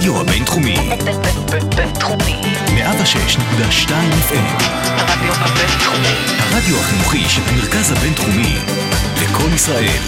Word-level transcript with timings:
הרדיו 0.00 0.20
הבינתחומי. 0.20 0.76
בינתחומי. 1.76 2.40
106.2 2.66 3.90
FM. 4.28 4.62
הרדיו 4.96 5.32
הבינתחומי. 5.34 6.14
הרדיו 6.38 6.80
החינוכי 6.80 7.28
של 7.28 7.42
המרכז 7.46 7.92
הבינתחומי. 7.92 8.56
לקום 9.22 9.54
ישראל. 9.54 10.00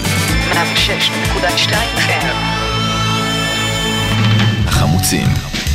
106.2 0.51 1.73
FM. 1.97 2.25
החמוצים. 4.67 5.27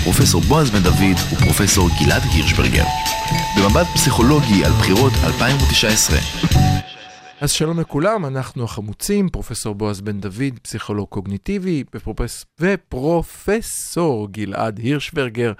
פרופסור 0.04 0.40
בועז 0.40 0.70
בן 0.70 0.82
דוד 0.82 1.18
ופרופסור 1.32 1.88
גלעד 2.00 2.22
הירשברגר. 2.32 2.84
במבט 3.56 3.86
פסיכולוגי 3.94 4.64
על 4.64 4.72
בחירות 4.72 5.12
2019. 5.24 6.18
אז 7.40 7.50
שלום 7.50 7.80
לכולם, 7.80 8.26
אנחנו 8.26 8.64
החמוצים, 8.64 9.28
פרופסור 9.28 9.74
בועז 9.74 10.00
בן 10.00 10.20
דוד, 10.20 10.58
פסיכולוג 10.62 11.08
קוגניטיבי, 11.08 11.84
ופרופס... 11.94 12.44
ופרופסור 12.60 14.28
גלעד 14.30 14.78
הירשברגר, 14.78 15.52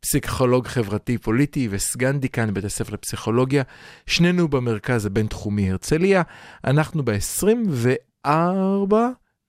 פסיכולוג 0.00 0.66
חברתי 0.66 1.18
פוליטי 1.18 1.68
וסגן 1.70 2.20
דיקן 2.20 2.54
בית 2.54 2.64
הספר 2.64 2.94
לפסיכולוגיה, 2.94 3.62
שנינו 4.06 4.48
במרכז 4.48 5.06
הבינתחומי 5.06 5.70
הרצליה. 5.70 6.22
אנחנו 6.64 7.02
ב-24, 7.04 8.30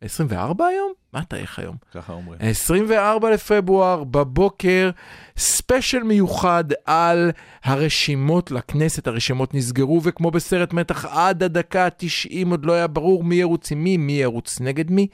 24 0.02 0.66
היום? 0.66 0.94
מה 1.14 1.20
אתה 1.20 1.38
איך 1.38 1.60
היום? 1.60 1.76
ככה 1.94 2.14
אומרים. 2.14 2.40
24 2.42 3.30
לפברואר 3.30 4.04
בבוקר, 4.04 4.90
ספיישל 5.38 6.04
מיוחד 6.04 6.64
על 6.86 7.32
הרשימות 7.64 8.52
לכנסת, 8.52 9.08
הרשימות 9.08 9.54
נסגרו, 9.54 10.02
וכמו 10.04 10.32
בסרט 10.32 10.74
מתח 10.74 11.06
עד 11.06 11.44
הדקה 11.44 11.86
ה-90 11.86 12.48
עוד 12.52 12.66
לא 12.66 12.74
היה 12.74 12.88
ברור 12.88 13.24
מי 13.24 13.36
ירוץ 13.36 13.72
עם 13.72 13.84
מי, 13.84 13.98
מי 13.98 14.14
ירוץ 14.14 14.62
נגד 14.62 14.92
מי. 14.92 15.08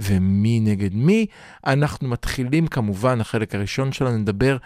ומי 0.00 0.60
נגד 0.60 0.94
מי. 0.94 1.26
אנחנו 1.66 2.08
מתחילים 2.08 2.66
כמובן, 2.66 3.20
החלק 3.20 3.54
הראשון 3.54 3.92
שלנו 3.92 4.18
נדבר 4.18 4.56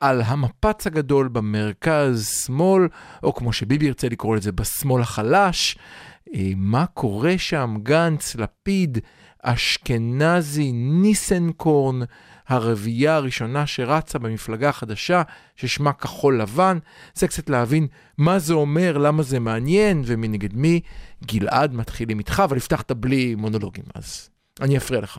על 0.00 0.22
המפץ 0.24 0.86
הגדול 0.86 1.28
במרכז-שמאל, 1.28 2.88
או 3.22 3.34
כמו 3.34 3.52
שביבי 3.52 3.86
ירצה 3.86 4.08
לקרוא 4.08 4.36
לזה, 4.36 4.52
בשמאל 4.52 5.02
החלש. 5.02 5.78
אה, 6.34 6.52
מה 6.56 6.86
קורה 6.86 7.38
שם? 7.38 7.74
גנץ, 7.82 8.36
לפיד, 8.36 8.98
אשכנזי, 9.42 10.72
ניסנקורן, 10.72 12.00
הרביעייה 12.48 13.16
הראשונה 13.16 13.66
שרצה 13.66 14.18
במפלגה 14.18 14.68
החדשה 14.68 15.22
ששמה 15.56 15.92
כחול 15.92 16.40
לבן. 16.40 16.78
זה 17.14 17.28
קצת 17.28 17.50
להבין 17.50 17.86
מה 18.18 18.38
זה 18.38 18.54
אומר, 18.54 18.98
למה 18.98 19.22
זה 19.22 19.40
מעניין 19.40 20.02
ומי 20.06 20.28
נגד 20.28 20.54
מי. 20.54 20.80
גלעד, 21.24 21.74
מתחילים 21.74 22.18
איתך, 22.18 22.42
אבל 22.44 22.56
הבטחת 22.56 22.92
בלי 22.92 23.34
מונולוגים, 23.34 23.84
אז 23.94 24.31
אני 24.62 24.76
אפריע 24.76 25.00
לך. 25.00 25.18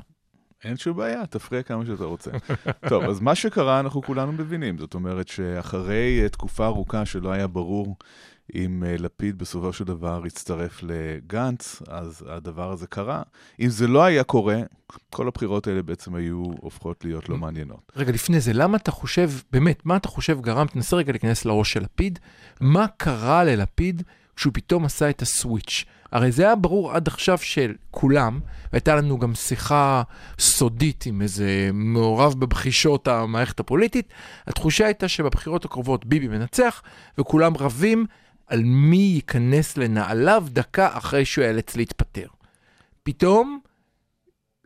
אין 0.64 0.78
שום 0.78 0.98
בעיה, 0.98 1.26
תפריע 1.26 1.64
כמה 1.64 1.86
שאתה 1.86 2.04
רוצה. 2.04 2.32
טוב, 2.90 3.04
אז 3.04 3.20
מה 3.20 3.36
שקרה, 3.36 3.80
אנחנו 3.80 4.02
כולנו 4.02 4.32
מבינים. 4.32 4.78
זאת 4.78 4.94
אומרת 4.94 5.28
שאחרי 5.28 6.24
uh, 6.26 6.30
תקופה 6.30 6.66
ארוכה 6.66 7.06
שלא 7.06 7.32
היה 7.32 7.48
ברור 7.48 7.96
אם 8.56 8.84
uh, 8.86 9.02
לפיד 9.02 9.38
בסופו 9.38 9.74
של 9.74 9.84
דבר 9.84 10.24
יצטרף 10.26 10.84
לגנץ, 10.84 11.82
אז 11.88 12.26
הדבר 12.30 12.72
הזה 12.72 12.88
קרה. 12.88 13.22
אם 13.60 13.70
זה 13.70 13.88
לא 13.88 14.04
היה 14.04 14.24
קורה, 14.24 14.62
כל 15.10 15.28
הבחירות 15.28 15.68
האלה 15.68 15.82
בעצם 15.82 16.16
היו 16.16 16.44
הופכות 16.62 17.06
להיות 17.06 17.30
לא 17.30 17.38
מעניינות. 17.38 17.92
רגע, 17.96 18.12
לפני 18.12 18.40
זה, 18.40 18.54
למה 18.54 18.78
אתה 18.78 18.92
חושב, 18.92 19.30
באמת, 19.52 19.86
מה 19.86 19.98
אתה 19.98 20.08
חושב 20.08 20.42
גרם, 20.42 20.68
תנסה 20.68 20.96
רגע 20.96 21.12
להיכנס 21.12 21.46
לראש 21.46 21.74
של 21.74 21.84
לפיד, 21.84 22.20
מה 22.62 22.86
קרה 22.98 23.44
ללפיד 23.44 24.04
כשהוא 24.36 24.54
פתאום 24.54 24.86
עשה 24.86 25.10
את 25.10 25.22
הסוויץ'? 25.22 25.86
הרי 26.12 26.32
זה 26.32 26.44
היה 26.44 26.56
ברור 26.56 26.92
עד 26.92 27.08
עכשיו 27.08 27.38
של 27.38 27.74
כולם, 27.92 28.40
והייתה 28.74 28.96
לנו 28.96 29.20
גם 29.20 29.36
שיחה 29.36 30.04
סודית 30.40 31.06
עם 31.06 31.22
איזה 31.22 31.70
מעורב 31.74 32.34
בבחישות 32.40 33.08
המערכת 33.08 33.60
הפוליטית. 33.60 34.08
התחושה 34.48 34.86
הייתה 34.86 35.08
שבבחירות 35.08 35.66
הקרובות 35.66 36.06
ביבי 36.06 36.28
מנצח, 36.28 36.82
וכולם 37.18 37.58
רבים 37.58 38.06
על 38.48 38.62
מי 38.64 39.12
ייכנס 39.16 39.78
לנעליו 39.78 40.46
דקה 40.50 40.90
אחרי 40.98 41.26
שהוא 41.26 41.44
ייאלץ 41.44 41.76
להתפטר. 41.76 42.28
פתאום 43.04 43.60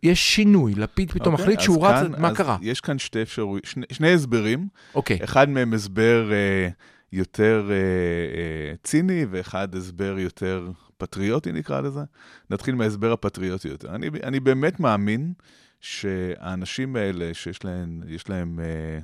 יש 0.03 0.35
שינוי, 0.35 0.75
לפיד 0.75 1.11
פתאום 1.11 1.33
אוקיי, 1.33 1.43
מחליט 1.45 1.59
שהוא 1.59 1.87
רץ, 1.87 2.03
כאן- 2.03 2.21
מה 2.21 2.29
אז 2.29 2.37
קרה? 2.37 2.57
יש 2.61 2.81
כאן 2.81 2.99
שתי 2.99 3.21
אפשרויות, 3.21 3.65
שני, 3.65 3.85
שני 3.91 4.13
הסברים. 4.13 4.67
אוקיי, 4.95 5.19
אחד 5.23 5.49
מהם 5.49 5.73
הסבר 5.73 6.31
אה, 6.31 6.69
יותר 7.11 7.67
אה, 7.69 7.75
אה, 7.75 8.75
ציני, 8.83 9.25
ואחד 9.29 9.75
הסבר 9.75 10.19
יותר 10.19 10.71
פטריוטי, 10.97 11.51
נקרא 11.51 11.81
לזה. 11.81 12.01
נתחיל 12.49 12.75
מההסבר 12.75 13.11
הפטריוטי 13.11 13.67
יותר. 13.67 13.95
אני, 13.95 14.09
אני 14.23 14.39
באמת 14.39 14.79
מאמין 14.79 15.33
שהאנשים 15.81 16.95
האלה, 16.95 17.33
שיש 17.33 17.65
להם, 17.65 18.01
יש 18.07 18.29
להם 18.29 18.59
אה, 18.59 18.99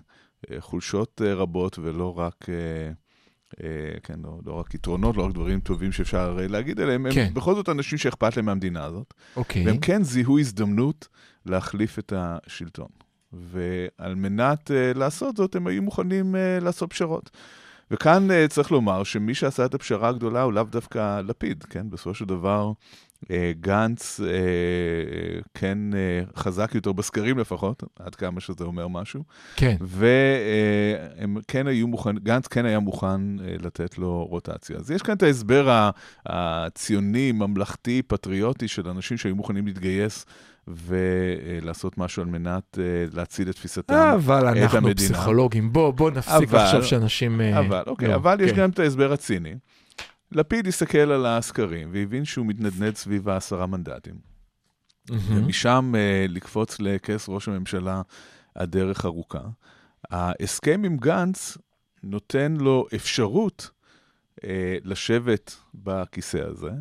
אה, 0.52 0.62
חולשות 0.62 1.22
אה, 1.25 1.34
רבות 1.34 1.80
ולא 1.80 2.19
רק... 2.19 2.46
אה, 2.50 2.92
אה, 3.63 4.00
כן, 4.03 4.19
לא, 4.24 4.40
לא 4.46 4.53
רק 4.53 4.74
יתרונות, 4.74 5.18
לא 5.18 5.25
רק 5.25 5.34
דברים 5.34 5.59
טובים 5.59 5.92
שאפשר 5.92 6.38
אה, 6.40 6.47
להגיד 6.47 6.80
עליהם, 6.80 7.06
הם 7.06 7.13
כן. 7.13 7.30
בכל 7.34 7.56
זאת 7.56 7.69
אנשים 7.69 7.97
שאכפת 7.97 8.38
להם 8.38 8.46
מהמדינה 8.46 8.84
הזאת. 8.84 9.13
אוקיי. 9.36 9.66
והם 9.66 9.78
כן 9.78 10.03
זיהו 10.03 10.40
הזדמנות 10.40 11.08
להחליף 11.46 12.00
את 12.00 12.13
השלטון. 12.16 12.88
ועל 13.34 14.16
מנת 14.16 14.72
uh, 14.72 14.97
לעשות 14.97 15.38
זאת, 15.38 15.56
הם 15.56 15.68
היו 15.68 15.81
מוכנים 15.81 16.36
uh, 16.36 16.63
לעשות 16.63 16.94
פשרות. 16.94 17.30
וכאן 17.91 18.27
uh, 18.31 18.47
צריך 18.47 18.71
לומר 18.71 19.03
שמי 19.03 19.33
שעשה 19.33 19.66
את 19.66 19.73
הפשרה 19.73 20.09
הגדולה 20.09 20.41
הוא 20.41 20.53
לאו 20.53 20.63
דווקא 20.63 21.21
לפיד, 21.21 21.63
כן? 21.63 21.89
בסופו 21.89 22.13
של 22.13 22.25
דבר, 22.25 22.71
uh, 23.23 23.27
גנץ 23.59 24.19
uh, 24.19 24.23
uh, 24.23 25.47
כן 25.53 25.77
uh, 25.91 26.39
חזק 26.39 26.71
יותר 26.75 26.91
בסקרים 26.91 27.38
לפחות, 27.38 27.83
עד 27.99 28.16
כמה 28.16 28.39
שזה 28.39 28.63
אומר 28.63 28.88
משהו. 28.88 29.23
כן. 29.55 29.75
והם 29.81 31.38
כן 31.47 31.67
היו 31.67 31.88
מוכנים, 31.88 32.23
גנץ 32.23 32.47
כן 32.47 32.66
היה 32.66 32.79
מוכן 32.79 33.39
אה, 33.39 33.55
לתת 33.59 33.97
לו 33.97 34.25
רוטציה. 34.29 34.77
אז 34.77 34.91
יש 34.91 35.01
כאן 35.01 35.15
את 35.15 35.23
ההסבר 35.23 35.89
הציוני, 36.25 37.31
ממלכתי, 37.31 38.01
פטריוטי 38.01 38.67
של 38.67 38.88
אנשים 38.89 39.17
שהיו 39.17 39.35
מוכנים 39.35 39.67
להתגייס 39.67 40.25
ולעשות 40.68 41.97
משהו 41.97 42.22
על 42.24 42.28
מנת 42.29 42.79
אה, 42.81 42.84
להציל 43.13 43.50
את 43.50 43.56
תפיסתם. 43.56 43.94
אבל 43.94 44.47
אנחנו 44.47 44.78
המדינה. 44.78 44.96
פסיכולוגים, 45.13 45.74
בוא, 45.74 45.91
בוא 45.91 46.12
נפסיק 46.12 46.50
אבל- 46.50 46.63
לחשוב 46.63 46.84
שאנשים... 46.84 47.41
אה, 47.41 47.59
אבל, 47.59 47.84
אוקיי, 47.88 48.07
לא, 48.07 48.16
אבל 48.16 48.41
יש 48.41 48.51
כן. 48.51 48.57
גם 48.57 48.69
את 48.69 48.79
ההסבר 48.79 49.13
הציני. 49.13 49.56
לפיד 50.31 50.68
הסתכל 50.68 50.97
על 50.97 51.25
הסקרים 51.25 51.90
והבין 51.94 52.25
שהוא 52.25 52.46
מתנדנד 52.46 52.96
סביב 52.96 53.29
העשרה 53.29 53.66
מנדטים. 53.66 54.16
מהמם. 55.09 55.22
ומשם 55.44 55.94
אה, 55.97 56.25
לקפוץ 56.29 56.78
לכס 56.80 57.25
ראש 57.30 57.47
הממשלה 57.47 58.01
הדרך 58.56 59.06
ארוכה. 59.06 59.41
ההסכם 60.12 60.81
עם 60.85 60.97
גנץ 60.97 61.57
נותן 62.03 62.53
לו 62.59 62.88
אפשרות 62.95 63.69
אה, 64.44 64.78
לשבת 64.84 65.56
בכיסא 65.75 66.38
הזה, 66.38 66.72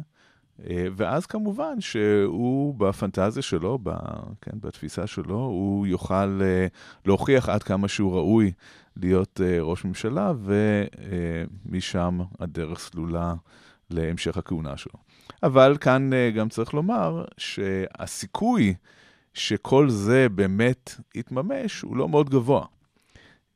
ואז 0.96 1.26
כמובן 1.26 1.80
שהוא 1.80 2.74
בפנטזיה 2.74 3.42
שלו, 3.42 3.78
ב, 3.82 3.90
כן, 4.40 4.60
בתפיסה 4.60 5.06
שלו, 5.06 5.36
הוא 5.36 5.86
יוכל 5.86 6.40
אה, 6.42 6.66
להוכיח 7.06 7.48
עד 7.48 7.62
כמה 7.62 7.88
שהוא 7.88 8.12
ראוי 8.14 8.52
להיות 8.96 9.40
אה, 9.44 9.60
ראש 9.60 9.84
ממשלה, 9.84 10.32
ומשם 11.68 12.18
הדרך 12.40 12.78
סלולה 12.78 13.34
להמשך 13.90 14.36
הכהונה 14.36 14.76
שלו. 14.76 14.94
אבל 15.42 15.76
כאן 15.80 16.12
אה, 16.12 16.30
גם 16.30 16.48
צריך 16.48 16.74
לומר 16.74 17.24
שהסיכוי 17.38 18.74
שכל 19.34 19.88
זה 19.88 20.26
באמת 20.28 20.94
יתממש 21.14 21.80
הוא 21.80 21.96
לא 21.96 22.08
מאוד 22.08 22.30
גבוה. 22.30 22.64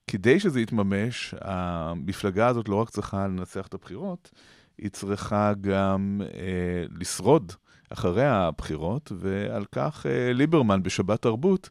כדי 0.06 0.40
שזה 0.40 0.60
יתממש, 0.60 1.34
המפלגה 1.40 2.46
הזאת 2.46 2.68
לא 2.68 2.76
רק 2.76 2.90
צריכה 2.90 3.26
לנצח 3.26 3.66
את 3.66 3.74
הבחירות, 3.74 4.30
היא 4.78 4.91
צריכה 4.91 5.53
גם 5.60 6.20
אה, 6.34 6.84
לשרוד 6.98 7.53
אחרי 7.91 8.26
הבחירות, 8.26 9.12
ועל 9.19 9.64
כך 9.73 10.06
אה, 10.06 10.32
ליברמן 10.32 10.82
בשבת 10.82 11.23
תרבות 11.23 11.70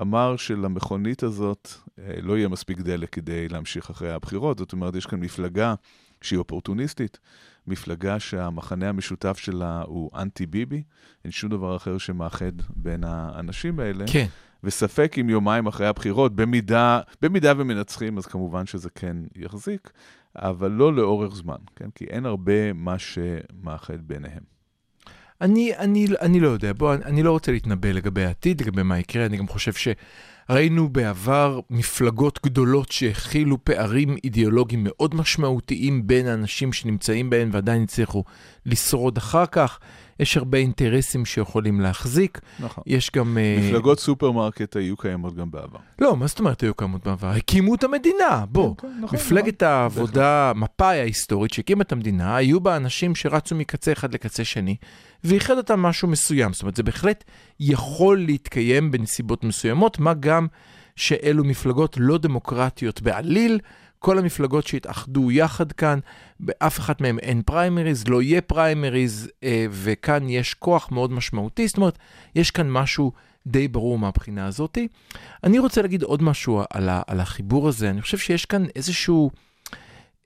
אמר 0.00 0.36
שלמכונית 0.36 1.22
הזאת 1.22 1.68
אה, 1.98 2.14
לא 2.22 2.36
יהיה 2.38 2.48
מספיק 2.48 2.78
דלק 2.80 3.10
כדי 3.10 3.48
להמשיך 3.48 3.90
אחרי 3.90 4.12
הבחירות. 4.12 4.58
זאת 4.58 4.72
אומרת, 4.72 4.94
יש 4.94 5.06
כאן 5.06 5.20
מפלגה 5.20 5.74
שהיא 6.22 6.38
אופורטוניסטית, 6.38 7.18
מפלגה 7.66 8.20
שהמחנה 8.20 8.88
המשותף 8.88 9.38
שלה 9.38 9.82
הוא 9.86 10.10
אנטי-ביבי, 10.14 10.82
אין 11.24 11.32
שום 11.32 11.50
דבר 11.50 11.76
אחר 11.76 11.98
שמאחד 11.98 12.52
בין 12.76 13.04
האנשים 13.04 13.80
האלה. 13.80 14.04
כן. 14.12 14.26
וספק 14.64 15.16
אם 15.20 15.30
יומיים 15.30 15.66
אחרי 15.66 15.86
הבחירות, 15.86 16.34
במידה, 16.34 17.00
במידה 17.22 17.52
ומנצחים, 17.56 18.18
אז 18.18 18.26
כמובן 18.26 18.66
שזה 18.66 18.90
כן 18.90 19.16
יחזיק, 19.36 19.90
אבל 20.36 20.70
לא 20.70 20.94
לאורך 20.94 21.34
זמן, 21.34 21.56
כן? 21.76 21.90
כי 21.94 22.04
אין 22.04 22.26
הרבה 22.26 22.72
מה 22.72 22.96
שמאחד 22.98 24.00
ביניהם. 24.00 24.50
אני, 25.40 25.76
אני, 25.76 26.06
אני 26.20 26.40
לא 26.40 26.48
יודע, 26.48 26.72
בוא, 26.72 26.94
אני 26.94 27.22
לא 27.22 27.30
רוצה 27.30 27.52
להתנבא 27.52 27.88
לגבי 27.88 28.24
העתיד, 28.24 28.60
לגבי 28.60 28.82
מה 28.82 28.98
יקרה, 28.98 29.26
אני 29.26 29.36
גם 29.36 29.48
חושב 29.48 29.72
שראינו 29.72 30.88
בעבר 30.88 31.60
מפלגות 31.70 32.40
גדולות 32.44 32.92
שהכילו 32.92 33.64
פערים 33.64 34.16
אידיאולוגיים 34.24 34.84
מאוד 34.84 35.14
משמעותיים 35.14 36.06
בין 36.06 36.26
האנשים 36.26 36.72
שנמצאים 36.72 37.30
בהן 37.30 37.48
ועדיין 37.52 37.82
הצליחו 37.82 38.24
לשרוד 38.66 39.16
אחר 39.16 39.46
כך. 39.46 39.78
יש 40.20 40.36
הרבה 40.36 40.58
אינטרסים 40.58 41.24
שיכולים 41.24 41.80
להחזיק, 41.80 42.40
נכון. 42.60 42.84
יש 42.86 43.10
גם... 43.16 43.38
אה, 43.38 43.56
מפלגות 43.60 44.00
סופרמרקט 44.00 44.76
היו 44.76 44.96
קיימות 44.96 45.36
גם 45.36 45.50
בעבר. 45.50 45.78
לא, 45.98 46.16
מה 46.16 46.26
זאת 46.26 46.38
אומרת 46.38 46.60
היו 46.60 46.74
קיימות 46.74 47.04
בעבר? 47.04 47.28
הקימו 47.28 47.74
את 47.74 47.84
המדינה, 47.84 48.44
בוא. 48.48 48.74
כן, 48.76 48.88
נכון, 49.02 49.18
מפלגת 49.18 49.62
העבודה, 49.62 50.52
מפא"י 50.54 50.98
ההיסטורית 50.98 51.52
שהקימה 51.52 51.82
את 51.82 51.92
המדינה, 51.92 52.36
היו 52.36 52.60
בה 52.60 52.76
אנשים 52.76 53.14
שרצו 53.14 53.54
מקצה 53.54 53.92
אחד 53.92 54.14
לקצה 54.14 54.44
שני, 54.44 54.76
ואיחד 55.24 55.56
אותם 55.56 55.80
משהו 55.80 56.08
מסוים. 56.08 56.52
זאת 56.52 56.62
אומרת, 56.62 56.76
זה 56.76 56.82
בהחלט 56.82 57.24
יכול 57.60 58.18
להתקיים 58.18 58.90
בנסיבות 58.90 59.44
מסוימות, 59.44 59.98
מה 59.98 60.14
גם 60.14 60.46
שאלו 60.96 61.44
מפלגות 61.44 61.96
לא 62.00 62.18
דמוקרטיות 62.18 63.02
בעליל. 63.02 63.60
כל 64.02 64.18
המפלגות 64.18 64.66
שהתאחדו 64.66 65.30
יחד 65.30 65.72
כאן, 65.72 65.98
באף 66.40 66.78
אחת 66.78 67.00
מהן 67.00 67.18
אין 67.18 67.42
פריימריז, 67.42 68.08
לא 68.08 68.22
יהיה 68.22 68.40
פריימריז, 68.40 69.28
אה, 69.44 69.66
וכאן 69.70 70.28
יש 70.28 70.54
כוח 70.54 70.90
מאוד 70.92 71.12
משמעותי. 71.12 71.68
זאת 71.68 71.76
אומרת, 71.76 71.98
יש 72.34 72.50
כאן 72.50 72.70
משהו 72.70 73.12
די 73.46 73.68
ברור 73.68 73.98
מהבחינה 73.98 74.46
הזאת. 74.46 74.78
אני 75.44 75.58
רוצה 75.58 75.82
להגיד 75.82 76.02
עוד 76.02 76.22
משהו 76.22 76.62
על, 76.70 76.88
ה, 76.88 77.02
על 77.06 77.20
החיבור 77.20 77.68
הזה. 77.68 77.90
אני 77.90 78.02
חושב 78.02 78.18
שיש 78.18 78.44
כאן 78.44 78.64
איזשהו... 78.76 79.30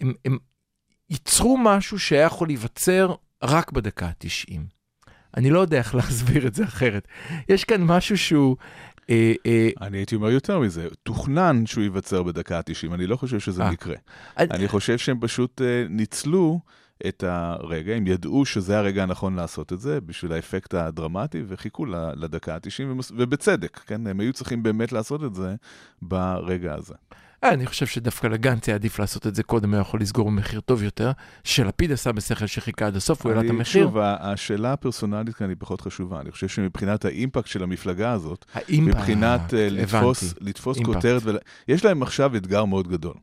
הם, 0.00 0.12
הם 0.24 0.38
ייצרו 1.10 1.58
משהו 1.58 1.98
שהיה 1.98 2.26
יכול 2.26 2.48
להיווצר 2.48 3.14
רק 3.42 3.72
בדקה 3.72 4.06
ה-90. 4.06 4.58
אני 5.36 5.50
לא 5.50 5.60
יודע 5.60 5.78
איך 5.78 5.94
להסביר 5.94 6.46
את 6.46 6.54
זה 6.54 6.64
אחרת. 6.64 7.08
יש 7.48 7.64
כאן 7.64 7.82
משהו 7.82 8.18
שהוא... 8.18 8.56
אה, 9.10 9.32
אה, 9.46 9.68
אני 9.80 9.98
הייתי 9.98 10.14
אומר 10.14 10.30
יותר 10.30 10.58
מזה, 10.58 10.88
תוכנן 11.02 11.66
שהוא 11.66 11.82
ייווצר 11.82 12.22
בדקה 12.22 12.58
ה-90, 12.58 12.94
אני 12.94 13.06
לא 13.06 13.16
חושב 13.16 13.38
שזה 13.40 13.62
אה. 13.62 13.70
מקרה. 13.70 13.94
אני- 14.38 14.68
חושב 14.68 14.98
שהם 14.98 15.18
פשוט 15.20 15.60
ניצלו 15.90 16.60
את 17.06 17.24
הרגע, 17.26 17.94
הם 17.94 18.06
ידעו 18.06 18.44
שזה 18.44 18.78
הרגע 18.78 19.02
הנכון 19.02 19.36
לעשות 19.36 19.72
את 19.72 19.80
זה, 19.80 20.00
בשביל 20.00 20.32
האפקט 20.32 20.74
הדרמטי, 20.74 21.42
וחיכו 21.48 21.86
לדקה 22.16 22.54
ה-90, 22.54 22.82
ובצדק, 23.16 23.80
כן? 23.86 24.06
הם 24.06 24.20
היו 24.20 24.32
צריכים 24.32 24.62
באמת 24.62 24.92
לעשות 24.92 25.24
את 25.24 25.34
זה 25.34 25.54
ברגע 26.02 26.74
הזה. 26.74 26.94
אה, 27.44 27.52
אני 27.52 27.66
חושב 27.66 27.86
שדווקא 27.86 28.26
לגנץ 28.26 28.68
היה 28.68 28.74
עדיף 28.74 28.98
לעשות 28.98 29.26
את 29.26 29.34
זה 29.34 29.42
קודם, 29.42 29.74
היה 29.74 29.80
יכול 29.80 30.00
לסגור 30.00 30.26
במחיר 30.26 30.60
טוב 30.60 30.82
יותר, 30.82 31.10
שלפיד 31.44 31.92
עשה 31.92 32.12
בשכל 32.12 32.46
שחיכה 32.46 32.86
עד 32.86 32.96
הסוף, 32.96 33.22
הוא 33.22 33.32
העלה 33.32 33.44
את 33.44 33.50
המחיר. 33.50 33.84
שוב, 33.84 33.98
השאלה 33.98 34.72
הפרסונלית 34.72 35.34
כאן 35.34 35.48
היא 35.48 35.56
פחות 35.58 35.80
חשובה. 35.80 36.20
אני 36.20 36.30
חושב 36.30 36.48
שמבחינת 36.48 37.04
האימפקט 37.04 37.46
של 37.46 37.62
המפלגה 37.62 38.12
הזאת, 38.12 38.44
האימפקט, 38.54 38.98
מבחינת 38.98 39.54
אה, 39.54 39.68
לתפוס. 39.70 40.34
לתפוס. 40.40 40.78
כותרת, 40.84 41.22
ול... 41.24 41.38
יש 41.68 41.84
להם 41.84 42.02
עכשיו 42.02 42.36
אתגר 42.36 42.64
מאוד 42.64 42.88
גדול. 42.88 43.14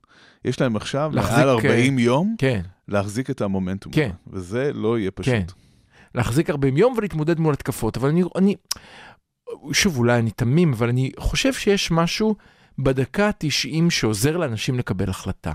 יש 0.45 0.61
להם 0.61 0.75
עכשיו 0.75 1.11
מעל 1.13 1.49
40 1.49 1.99
יום 1.99 2.35
כן, 2.37 2.61
להחזיק 2.87 3.29
את 3.29 3.41
המומנטום. 3.41 3.93
כן. 3.93 4.11
וזה 4.27 4.71
לא 4.73 4.99
יהיה 4.99 5.11
פשוט. 5.11 5.33
כן. 5.33 5.43
להחזיק 6.15 6.49
40 6.49 6.77
יום 6.77 6.93
ולהתמודד 6.97 7.39
מול 7.39 7.53
התקפות, 7.53 7.97
אבל 7.97 8.09
אני, 8.09 8.23
אני, 8.35 8.55
שוב, 9.73 9.97
אולי 9.97 10.19
אני 10.19 10.31
תמים, 10.31 10.73
אבל 10.73 10.89
אני 10.89 11.11
חושב 11.19 11.53
שיש 11.53 11.91
משהו 11.91 12.35
בדקה 12.79 13.27
ה-90 13.27 13.89
שעוזר 13.89 14.37
לאנשים 14.37 14.79
לקבל 14.79 15.09
החלטה. 15.09 15.51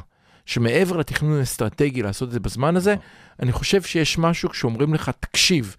שמעבר 0.46 0.96
לתכנון 0.96 1.38
האסטרטגי 1.38 2.02
לעשות 2.02 2.28
את 2.28 2.32
זה 2.32 2.40
בזמן 2.40 2.76
הזה, 2.76 2.94
אני 3.42 3.52
חושב 3.52 3.82
שיש 3.82 4.18
משהו 4.18 4.48
כשאומרים 4.50 4.94
לך, 4.94 5.10
תקשיב, 5.20 5.76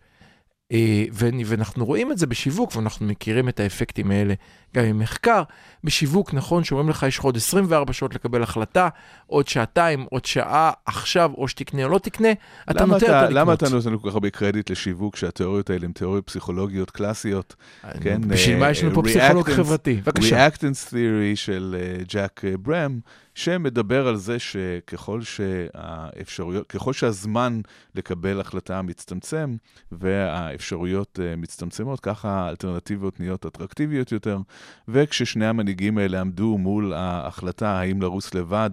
ואנחנו 1.43 1.85
רואים 1.85 2.11
את 2.11 2.17
זה 2.17 2.27
בשיווק, 2.27 2.75
ואנחנו 2.75 3.05
מכירים 3.05 3.49
את 3.49 3.59
האפקטים 3.59 4.11
האלה 4.11 4.33
גם 4.75 4.85
ממחקר. 4.85 5.43
בשיווק, 5.83 6.33
נכון, 6.33 6.63
שאומרים 6.63 6.89
לך, 6.89 7.05
יש 7.07 7.17
לך 7.17 7.23
עוד 7.23 7.37
24 7.37 7.93
שעות 7.93 8.15
לקבל 8.15 8.43
החלטה, 8.43 8.89
עוד 9.27 9.47
שעתיים, 9.47 10.05
עוד 10.09 10.25
שעה, 10.25 10.71
עכשיו, 10.85 11.31
או 11.37 11.47
שתקנה 11.47 11.83
או 11.83 11.89
לא 11.89 11.99
תקנה, 11.99 12.27
אתה 12.71 12.85
נוטה 12.85 13.05
אתה, 13.05 13.05
יותר 13.05 13.29
למה 13.29 13.53
לקנות. 13.53 13.63
אתה 13.63 13.75
נותן 13.75 13.97
כל 14.01 14.09
כך 14.09 14.13
הרבה 14.13 14.29
קרדיט 14.29 14.69
לשיווק 14.69 15.13
כשהתיאוריות 15.13 15.69
האלה 15.69 15.85
הן 15.85 15.91
תיאוריות 15.91 16.27
פסיכולוגיות 16.27 16.91
קלאסיות? 16.91 17.55
כן, 18.01 18.21
בשביל 18.27 18.55
אה, 18.55 18.59
מה 18.59 18.69
יש 18.69 18.83
לנו 18.83 18.95
פה 18.95 19.01
reactance- 19.01 19.05
פסיכולוג 19.09 19.49
חברתי? 19.49 19.93
בבקשה. 19.93 20.47
Reactance 20.47 20.87
Theory 20.89 21.35
של 21.35 21.75
אה, 21.79 22.19
אה, 22.43 22.57
ברם, 22.57 22.99
שמדבר 23.37 24.07
על 24.07 24.15
זה 24.15 24.39
שככל 24.39 25.21
שהאפשרויות, 25.21 26.67
ככל 26.67 26.93
שהזמן 26.93 27.61
לקבל 27.95 28.39
החלטה 28.39 28.81
מצטמצם 28.81 29.55
והאפשרויות 29.91 31.19
אה, 31.23 31.35
מצטמצמות, 31.35 31.99
ככה 31.99 32.29
האלטרנטיביות 32.29 33.19
נהיות 33.19 33.45
אטרקטיביות 33.45 34.11
יותר, 34.11 34.39
וכששני 34.87 35.45
המנהיגים 35.45 35.97
האלה 35.97 36.21
עמדו 36.21 36.57
מול 36.57 36.93
ההחלטה 36.93 37.79
האם 37.79 38.01
לרוץ 38.01 38.33
לבד 38.33 38.69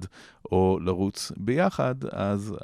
או 0.53 0.79
לרוץ 0.83 1.33
ביחד, 1.37 1.95
אז 2.13 2.55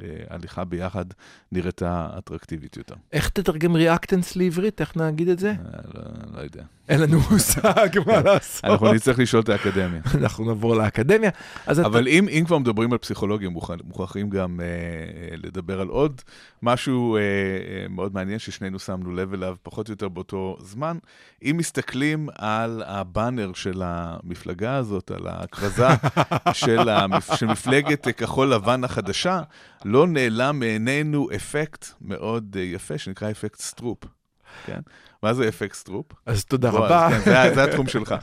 ה- 0.00 0.02
ההליכה 0.30 0.64
ביחד 0.64 1.04
נראתה 1.52 2.08
אטרקטיבית 2.18 2.76
יותר. 2.76 2.94
איך 3.12 3.28
תתרגם 3.28 3.74
ריאקטנס 3.74 4.36
לעברית? 4.36 4.80
איך 4.80 4.96
נגיד 4.96 5.28
את 5.28 5.38
זה? 5.38 5.50
אה, 5.50 5.54
לא, 5.94 6.02
לא 6.36 6.40
יודע. 6.40 6.62
אין 6.88 7.00
לנו 7.00 7.18
מושג 7.30 7.88
מה 8.06 8.20
לעשות. 8.20 8.64
אנחנו 8.64 8.92
נצטרך 8.92 9.18
לשאול 9.18 9.42
את 9.42 9.48
האקדמיה. 9.48 10.00
אנחנו 10.20 10.44
נעבור 10.44 10.76
לאקדמיה. 10.76 11.30
אבל 11.68 12.08
אם, 12.08 12.44
כבר 12.46 12.58
מדברים 12.58 12.92
על 12.92 12.98
פסיכולוגיה, 12.98 13.48
מוכרח- 13.48 13.80
מוכרחים 13.84 14.30
גם 14.30 14.60
אה, 14.60 14.66
אה, 14.66 15.36
לדבר 15.36 15.80
על 15.80 15.88
עוד 15.88 16.20
משהו 16.62 17.18
מאוד 17.90 18.14
מעניין 18.14 18.38
ששנינו 18.38 18.78
שמנו 18.78 19.14
לב 19.14 19.32
אליו 19.34 19.56
פחות 19.62 19.88
או 19.88 19.92
יותר 19.92 20.08
באותו 20.08 20.56
זמן. 20.60 20.98
אם 21.42 21.54
מסתכלים 21.58 22.28
על 22.38 22.82
הבאנר 22.86 23.50
של 23.54 23.82
המפלגה 23.84 24.74
הזאת, 24.76 25.10
על 25.10 25.26
הכרזה 25.26 25.86
של, 26.52 26.88
מפלגת 27.46 28.08
כחול 28.08 28.52
לבן 28.54 28.84
החדשה, 28.84 29.40
לא 29.84 30.06
נעלם 30.06 30.58
מעינינו 30.58 31.28
אפקט 31.36 31.86
מאוד 32.00 32.56
אה, 32.58 32.62
יפה 32.62 32.98
שנקרא 32.98 33.30
אפקט 33.30 33.60
סטרופ. 33.60 33.98
כן? 34.66 34.80
מה 35.22 35.34
זה 35.34 35.48
אפקט 35.48 35.74
סטרופ? 35.74 36.06
אז 36.26 36.44
תודה 36.44 36.70
בוא, 36.70 36.78
רבה. 36.86 37.06
אז 37.16 37.24
כן, 37.24 37.48
זה, 37.48 37.54
זה 37.54 37.64
התחום 37.64 37.86
שלך. 37.88 38.14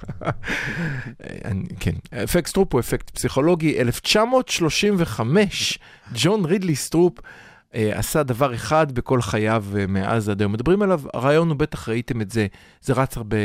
אני- 1.46 1.68
כן, 1.80 1.92
אפקט 2.24 2.48
סטרופ 2.48 2.74
הוא 2.74 2.80
אפקט 2.80 3.10
פסיכולוגי. 3.10 3.82
1935, 3.82 5.80
ג'ון 6.14 6.46
רידלי 6.46 6.76
סטרופ 6.76 7.14
אה, 7.76 7.92
עשה 8.00 8.24
דבר 8.24 8.56
אחד 8.56 8.92
בכל 8.92 9.22
חייו 9.22 9.66
אה, 9.80 9.88
מאז 9.88 10.30
עד 10.30 10.42
היום. 10.42 10.52
מדברים 10.52 10.82
עליו, 10.82 11.02
הרעיון 11.14 11.50
הוא, 11.50 11.58
בטח 11.58 11.90
ראיתם 11.90 12.22
את 12.22 12.32
זה, 12.32 12.48
זה 12.82 12.94
רץ 12.94 13.18
הרבה 13.18 13.38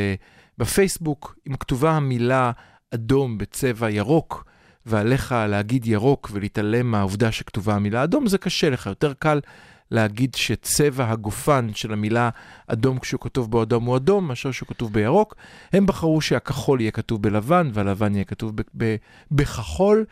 בפייסבוק, 0.57 1.35
עם 1.45 1.55
כתובה 1.55 1.91
המילה 1.91 2.51
אדום 2.93 3.37
בצבע 3.37 3.89
ירוק, 3.89 4.45
ועליך 4.87 5.35
להגיד 5.49 5.87
ירוק 5.87 6.29
ולהתעלם 6.33 6.91
מהעובדה 6.91 7.31
שכתובה 7.31 7.75
המילה 7.75 8.03
אדום, 8.03 8.27
זה 8.27 8.37
קשה 8.37 8.69
לך, 8.69 8.85
יותר 8.85 9.13
קל. 9.19 9.39
להגיד 9.91 10.35
שצבע 10.35 11.11
הגופן 11.11 11.67
של 11.75 11.93
המילה 11.93 12.29
אדום 12.67 12.99
כשהוא 12.99 13.21
כתוב 13.21 13.51
בו 13.51 13.63
אדום 13.63 13.85
הוא 13.85 13.97
אדום, 13.97 14.27
מאשר 14.27 14.51
שהוא 14.51 14.67
כתוב 14.67 14.93
בירוק. 14.93 15.35
הם 15.73 15.85
בחרו 15.85 16.21
שהכחול 16.21 16.81
יהיה 16.81 16.91
כתוב 16.91 17.21
בלבן 17.21 17.69
והלבן 17.73 18.15
יהיה 18.15 18.23
כתוב 18.23 18.51
בכחול. 19.31 20.05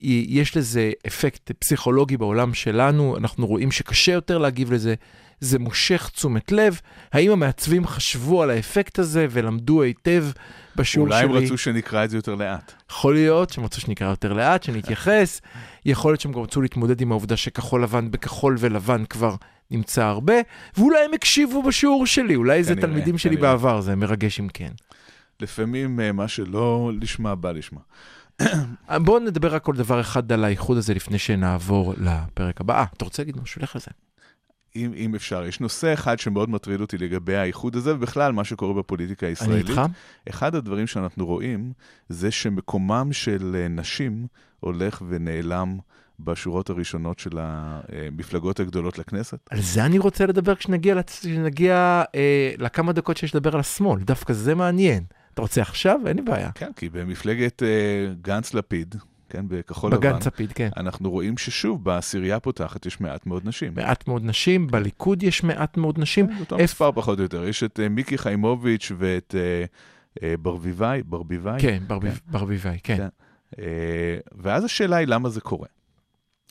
יש 0.00 0.56
לזה 0.56 0.92
אפקט 1.06 1.50
פסיכולוגי 1.58 2.16
בעולם 2.16 2.54
שלנו, 2.54 3.16
אנחנו 3.16 3.46
רואים 3.46 3.70
שקשה 3.70 4.12
יותר 4.12 4.38
להגיב 4.38 4.72
לזה, 4.72 4.94
זה 5.40 5.58
מושך 5.58 6.10
תשומת 6.14 6.52
לב. 6.52 6.80
האם 7.12 7.30
המעצבים 7.30 7.86
חשבו 7.86 8.42
על 8.42 8.50
האפקט 8.50 8.98
הזה 8.98 9.26
ולמדו 9.30 9.82
היטב 9.82 10.24
בשיעור 10.76 11.08
אולי 11.08 11.22
שלי? 11.22 11.38
הם 11.38 11.44
רצו 11.44 11.58
שנקרא 11.58 12.04
את 12.04 12.10
זה 12.10 12.18
יותר 12.18 12.34
לאט. 12.34 12.72
יכול 12.90 13.14
להיות 13.14 13.50
שהם 13.50 13.64
רצו 13.64 13.80
שנקרא 13.80 14.10
יותר 14.10 14.32
לאט, 14.32 14.62
שנתייחס. 14.62 15.40
יכול 15.84 16.10
להיות 16.10 16.20
שהם 16.20 16.32
גם 16.32 16.40
רצו 16.40 16.62
להתמודד 16.62 17.00
עם 17.00 17.12
העובדה 17.12 17.36
שכחול 17.36 17.82
לבן 17.82 18.10
בכחול 18.10 18.56
ולבן 18.58 19.04
כבר 19.04 19.34
נמצא 19.70 20.04
הרבה, 20.04 20.34
ואולי 20.76 21.04
הם 21.04 21.14
הקשיבו 21.14 21.62
בשיעור 21.62 22.06
שלי, 22.06 22.34
אולי 22.34 22.64
זה 22.64 22.76
תלמידים 22.76 23.18
שלי 23.18 23.36
כנראה. 23.36 23.52
בעבר, 23.52 23.80
זה 23.80 23.96
מרגש 23.96 24.40
אם 24.40 24.48
כן. 24.48 24.72
לפעמים 25.40 26.00
אה, 26.00 26.12
מה 26.12 26.28
שלא 26.28 26.92
לשמה 27.00 27.34
בא 27.34 27.52
לשמה. 27.52 27.80
בואו 29.04 29.18
נדבר 29.18 29.54
רק 29.54 29.68
על 29.68 29.74
דבר 29.74 30.00
אחד 30.00 30.32
על 30.32 30.44
האיחוד 30.44 30.76
הזה 30.76 30.94
לפני 30.94 31.18
שנעבור 31.18 31.94
לפרק 31.98 32.60
הבא. 32.60 32.78
אה, 32.78 32.84
אתה 32.96 33.04
רוצה 33.04 33.22
להגיד 33.22 33.36
משהו? 33.42 33.62
לך 33.62 33.74
על 33.74 33.80
זה. 33.80 33.90
אם, 34.76 34.92
אם 34.96 35.14
אפשר, 35.14 35.44
יש 35.44 35.60
נושא 35.60 35.94
אחד 35.94 36.18
שמאוד 36.18 36.50
מטריד 36.50 36.80
אותי 36.80 36.98
לגבי 36.98 37.36
האיחוד 37.36 37.76
הזה, 37.76 37.94
ובכלל 37.94 38.32
מה 38.32 38.44
שקורה 38.44 38.74
בפוליטיקה 38.74 39.26
אני 39.26 39.32
הישראלית. 39.32 39.68
איתך? 39.68 39.80
אחד 40.28 40.54
הדברים 40.54 40.86
שאנחנו 40.86 41.26
רואים, 41.26 41.72
זה 42.08 42.30
שמקומם 42.30 43.08
של 43.12 43.56
אה, 43.58 43.68
נשים 43.68 44.26
הולך 44.60 45.02
ונעלם 45.08 45.78
בשורות 46.20 46.70
הראשונות 46.70 47.18
של 47.18 47.38
המפלגות 47.38 48.60
הגדולות 48.60 48.98
לכנסת. 48.98 49.38
על 49.50 49.60
זה 49.60 49.84
אני 49.84 49.98
רוצה 49.98 50.26
לדבר 50.26 50.54
כשנגיע. 50.54 50.94
כשנגיע 51.06 52.02
אה, 52.14 52.52
לכמה 52.58 52.92
דקות 52.92 53.16
שיש 53.16 53.34
לדבר 53.34 53.54
על 53.54 53.60
השמאל, 53.60 54.00
דווקא 54.00 54.32
זה 54.32 54.54
מעניין. 54.54 55.04
אתה 55.34 55.42
רוצה 55.42 55.62
עכשיו? 55.62 56.00
אין 56.06 56.16
לי 56.16 56.22
בעיה. 56.22 56.50
כן, 56.54 56.70
כי 56.76 56.88
במפלגת 56.88 57.62
אה, 57.62 57.68
גנץ-לפיד, 58.22 58.94
כן, 59.34 59.44
בכחול 59.48 59.92
לבן, 59.92 60.00
בגן 60.00 60.18
צפיד, 60.18 60.52
כן. 60.52 60.68
אנחנו 60.76 61.10
רואים 61.10 61.38
ששוב, 61.38 61.84
בעשירייה 61.84 62.36
הפותחת 62.36 62.86
יש 62.86 63.00
מעט 63.00 63.26
מאוד 63.26 63.42
נשים. 63.48 63.72
מעט 63.76 64.08
מאוד 64.08 64.24
נשים, 64.24 64.66
בליכוד 64.66 65.22
יש 65.22 65.44
מעט 65.44 65.76
מאוד 65.76 65.98
נשים. 65.98 66.26
כן, 66.26 66.34
אותו 66.40 66.56
מספר 66.58 66.92
פחות 66.92 67.18
או 67.18 67.22
יותר. 67.22 67.44
יש 67.44 67.62
את 67.64 67.80
אה, 67.80 67.88
מיקי 67.88 68.18
חיימוביץ' 68.18 68.92
ואת 68.98 69.34
אה, 69.38 69.64
אה, 70.28 70.34
ברביבאי, 70.36 71.02
ברביבאי. 71.02 71.60
כן, 71.60 71.82
ברביב- 71.86 72.20
ברביבאי, 72.26 72.78
כן. 72.82 72.96
כן. 72.96 73.08
ואז 74.38 74.64
השאלה 74.64 74.96
היא 74.96 75.06
למה 75.08 75.28
זה 75.28 75.40
קורה. 75.40 75.68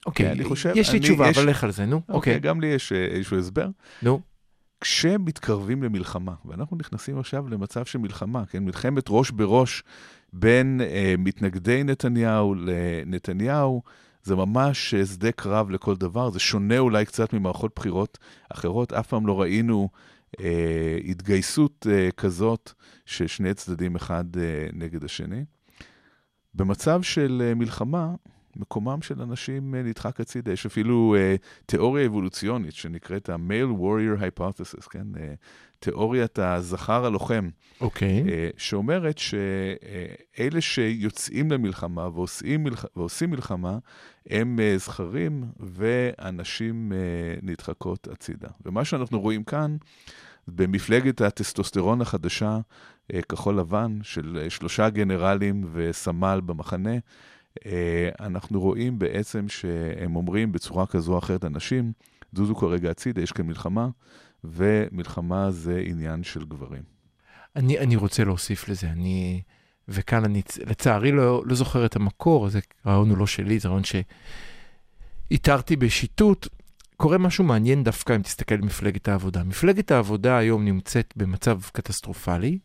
אוקיי, 0.05 0.31
אני 0.31 0.43
חושב- 0.43 0.73
יש 0.75 0.91
לי 0.91 0.97
אני- 0.97 1.05
תשובה, 1.07 1.29
יש- 1.29 1.37
אבל 1.37 1.49
לך 1.49 1.63
על 1.63 1.71
זה, 1.71 1.85
נו. 1.85 1.95
אוקיי, 1.95 2.13
אוקיי, 2.15 2.39
גם 2.39 2.61
לי 2.61 2.67
יש 2.67 2.91
איזשהו 2.91 3.37
הסבר. 3.39 3.67
נו. 4.03 4.19
כשמתקרבים 4.83 5.83
למלחמה, 5.83 6.33
ואנחנו 6.45 6.77
נכנסים 6.77 7.19
עכשיו 7.19 7.49
למצב 7.49 7.85
של 7.85 7.99
מלחמה, 7.99 8.45
כן? 8.45 8.63
מלחמת 8.65 9.03
ראש 9.09 9.31
בראש 9.31 9.83
בין 10.33 10.81
אה, 10.81 11.15
מתנגדי 11.17 11.83
נתניהו 11.83 12.55
לנתניהו, 12.55 13.81
זה 14.23 14.35
ממש 14.35 14.95
שדה 14.95 15.31
קרב 15.31 15.69
לכל 15.69 15.95
דבר, 15.95 16.29
זה 16.29 16.39
שונה 16.39 16.79
אולי 16.79 17.05
קצת 17.05 17.33
ממערכות 17.33 17.71
בחירות 17.75 18.17
אחרות, 18.49 18.93
אף 18.93 19.07
פעם 19.07 19.27
לא 19.27 19.41
ראינו 19.41 19.89
אה, 20.39 20.97
התגייסות 21.05 21.87
אה, 21.89 22.09
כזאת 22.17 22.71
של 23.05 23.27
שני 23.27 23.53
צדדים 23.53 23.95
אחד 23.95 24.37
אה, 24.37 24.67
נגד 24.73 25.03
השני. 25.03 25.45
במצב 26.55 27.01
של 27.01 27.43
אה, 27.45 27.55
מלחמה, 27.55 28.13
מקומם 28.55 29.01
של 29.01 29.21
אנשים 29.21 29.75
אה, 29.75 29.83
נדחק 29.83 30.19
הצידה. 30.19 30.51
יש 30.51 30.65
אפילו 30.65 31.15
אה, 31.17 31.35
תיאוריה 31.65 32.05
אבולוציונית 32.05 32.73
שנקראת 32.73 33.29
ה-male 33.29 33.79
warrior 33.79 34.21
hypothesis, 34.21 34.89
כן? 34.89 35.07
אה, 35.19 35.33
תיאוריית 35.83 36.39
הזכר 36.39 37.05
הלוחם, 37.05 37.49
אוקיי. 37.81 38.23
אה, 38.29 38.49
שאומרת 38.57 39.17
שאלה 39.17 40.61
שיוצאים 40.61 41.51
למלחמה 41.51 42.07
ועושים, 42.07 42.63
מלח... 42.63 42.85
ועושים 42.95 43.29
מלחמה, 43.29 43.77
הם 44.29 44.59
אה, 44.59 44.77
זכרים 44.77 45.43
והנשים 45.59 46.93
אה, 46.93 46.97
נדחקות 47.41 48.07
הצידה. 48.07 48.47
ומה 48.65 48.85
שאנחנו 48.85 49.21
רואים 49.21 49.43
כאן, 49.43 49.77
במפלגת 50.47 51.21
הטסטוסטרון 51.21 52.01
החדשה, 52.01 52.59
כחול 53.29 53.59
לבן, 53.59 53.99
של 54.03 54.45
שלושה 54.49 54.89
גנרלים 54.89 55.63
וסמל 55.73 56.41
במחנה, 56.45 56.97
אנחנו 58.19 58.61
רואים 58.61 58.99
בעצם 58.99 59.49
שהם 59.49 60.15
אומרים 60.15 60.51
בצורה 60.51 60.85
כזו 60.85 61.13
או 61.13 61.17
אחרת 61.17 61.45
אנשים, 61.45 61.91
זוזו 62.33 62.55
כרגע 62.55 62.91
הצידה, 62.91 63.21
יש 63.21 63.31
כאן 63.31 63.45
מלחמה, 63.45 63.87
ומלחמה 64.43 65.51
זה 65.51 65.83
עניין 65.85 66.23
של 66.23 66.45
גברים. 66.45 66.83
אני, 67.55 67.79
אני 67.79 67.95
רוצה 67.95 68.23
להוסיף 68.23 68.69
לזה, 68.69 68.89
אני, 68.89 69.41
וכאן 69.87 70.23
אני 70.23 70.41
לצערי 70.65 71.11
לא, 71.11 71.43
לא 71.45 71.55
זוכר 71.55 71.85
את 71.85 71.95
המקור, 71.95 72.49
זה 72.49 72.59
רעיון 72.85 73.09
הוא 73.09 73.17
לא 73.17 73.27
שלי, 73.27 73.59
זה 73.59 73.67
רעיון 73.67 73.83
שאיתרתי 75.31 75.75
בשיטוט. 75.75 76.47
קורה 76.97 77.17
משהו 77.17 77.43
מעניין 77.43 77.83
דווקא 77.83 78.15
אם 78.15 78.21
תסתכל 78.21 78.55
על 78.55 78.61
מפלגת 78.61 79.07
העבודה. 79.07 79.43
מפלגת 79.43 79.91
העבודה 79.91 80.37
היום 80.37 80.65
נמצאת 80.65 81.13
במצב 81.15 81.59
קטסטרופלי, 81.71 82.59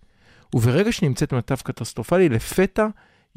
וברגע 0.55 0.93
שנמצאת 0.93 1.33
במצב 1.33 1.57
קטסטרופלי, 1.57 2.29
לפתע 2.29 2.87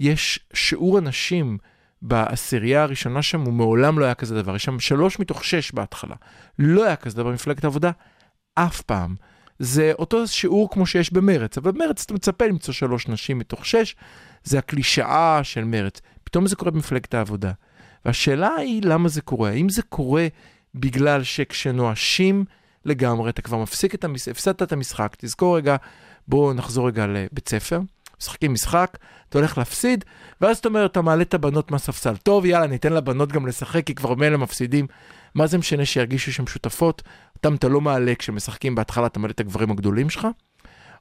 יש 0.02 0.40
שיעור 0.54 0.98
אנשים 1.00 1.58
בעשירייה 2.02 2.84
הראשונה 2.84 3.22
שם, 3.22 3.48
ומעולם 3.48 4.00
לא 4.00 4.06
היה 4.06 4.14
כזה 4.14 4.42
דבר. 4.42 4.56
יש 4.56 4.64
שם 4.64 4.80
שלוש 4.80 5.20
מתוך 5.20 5.46
שש 5.46 5.72
בהתחלה. 5.72 6.16
לא 6.60 6.86
היה 6.86 6.96
כזה 6.96 7.16
דבר 7.16 7.30
במפלגת 7.30 7.64
העבודה 7.64 7.92
אף 8.56 8.82
פעם. 8.82 9.16
זה 9.60 9.92
אותו 10.00 10.28
שיעור 10.28 10.70
כמו 10.72 10.86
שיש 10.86 11.14
במרץ, 11.14 11.58
אבל 11.58 11.72
במרץ 11.72 12.04
אתה 12.04 12.14
מצפה 12.14 12.46
למצוא 12.46 12.74
שלוש 12.74 13.08
נשים 13.08 13.40
מתוך 13.40 13.66
שש, 13.66 13.96
זה 14.44 14.60
הקלישאה 14.60 15.40
של 15.44 15.64
מרץ. 15.64 16.02
פתאום 16.24 16.48
זה 16.48 16.56
קורה 16.56 16.72
במפלגת 16.72 17.14
העבודה. 17.14 17.52
והשאלה 18.06 18.56
היא 18.56 18.82
למה 18.86 19.10
זה 19.10 19.22
קורה. 19.22 19.50
האם 19.50 19.70
זה 19.70 19.82
קורה 19.82 20.28
בגלל 20.76 21.24
שכשנואשים 21.24 22.46
לגמרי, 22.86 23.30
אתה 23.30 23.42
כבר 23.42 23.58
מפסיק 23.58 23.96
את 23.96 24.04
המשחק, 24.04 24.32
הפסדת 24.32 24.64
את 24.64 24.72
המשחק, 24.72 25.16
תזכור 25.18 25.58
רגע, 25.58 25.76
בואו 26.28 26.54
נחזור 26.54 26.88
רגע 26.88 27.08
לבית 27.08 27.50
ספר, 27.50 27.80
משחקים 28.22 28.54
משחק, 28.54 28.98
אתה 29.30 29.38
הולך 29.38 29.58
להפסיד, 29.58 30.06
ואז 30.42 30.58
אתה 30.58 30.68
אומר, 30.68 30.86
אתה 30.86 31.02
מעלה 31.02 31.22
את 31.22 31.34
הבנות 31.34 31.72
מהספסל. 31.72 32.16
טוב, 32.16 32.46
יאללה, 32.46 32.68
ניתן 32.68 32.94
לבנות 32.94 33.32
גם 33.32 33.48
לשחק, 33.48 33.86
כי 33.86 33.96
כבר 33.96 34.16
מילא 34.16 34.38
מפסידים. 34.38 34.88
מה 35.36 35.48
זה 35.48 35.58
משנה 35.58 35.86
שירגישו 35.86 36.34
שהן 36.34 36.48
שותפות? 36.48 37.02
אותם 37.36 37.56
אתה 37.56 37.68
לא 37.68 37.82
מעלה 37.82 38.16
כשמשחקים 38.16 38.76
בהתחלה, 38.76 39.06
אתה 39.08 39.20
מעלה 39.20 39.32
את 39.32 39.40
הגברים 39.40 39.72
הגדולים 39.72 40.10
שלך. 40.10 40.28